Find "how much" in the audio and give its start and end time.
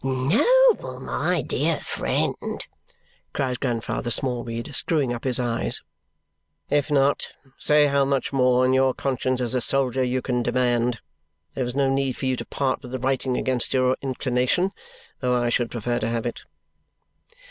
7.85-8.33